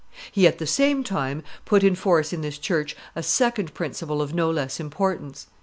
[0.31, 4.33] He at the same time put in force in this church a second principle of
[4.33, 5.45] no less importance.